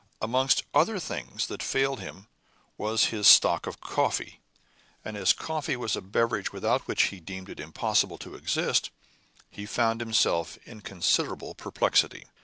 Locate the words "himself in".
10.01-10.81